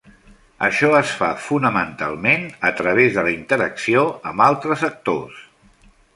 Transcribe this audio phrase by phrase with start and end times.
[0.67, 5.39] Això es fa, fonamentalment, a través de la interacció amb altres actors.